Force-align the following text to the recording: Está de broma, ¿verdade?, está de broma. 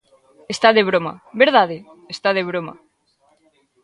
Está 0.53 0.67
de 0.77 0.83
broma, 0.89 1.13
¿verdade?, 1.43 1.77
está 2.15 2.29
de 2.37 2.43
broma. 2.49 2.73